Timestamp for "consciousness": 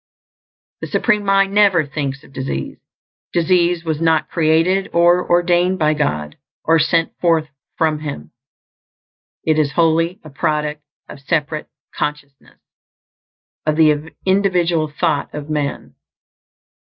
11.93-12.59